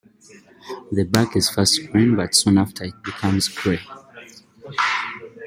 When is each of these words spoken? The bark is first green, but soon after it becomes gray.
The 0.91 1.03
bark 1.03 1.35
is 1.35 1.51
first 1.51 1.91
green, 1.91 2.15
but 2.15 2.33
soon 2.33 2.57
after 2.57 2.85
it 2.85 3.03
becomes 3.03 3.47
gray. 3.47 3.81